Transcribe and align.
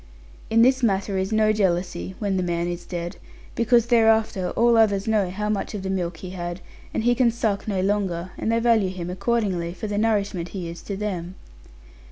In 0.49 0.63
this 0.63 0.81
matter 0.81 1.15
is 1.19 1.31
no 1.31 1.53
jealousy 1.53 2.15
(when 2.17 2.35
the 2.35 2.41
man 2.41 2.67
is 2.67 2.87
dead); 2.87 3.17
because 3.53 3.85
thereafter 3.85 4.49
all 4.55 4.75
others 4.75 5.07
know 5.07 5.29
how 5.29 5.47
much 5.47 5.75
of 5.75 5.83
the 5.83 5.91
milk 5.91 6.21
be 6.23 6.31
had; 6.31 6.59
and 6.91 7.03
he 7.03 7.13
can 7.13 7.29
suck 7.29 7.67
no 7.67 7.81
longer; 7.81 8.31
and 8.35 8.51
they 8.51 8.57
value 8.57 8.89
him 8.89 9.11
accordingly, 9.11 9.75
for 9.75 9.85
the 9.85 9.99
nourishment 9.99 10.49
he 10.57 10.67
is 10.67 10.81
to 10.81 10.97
them. 10.97 11.35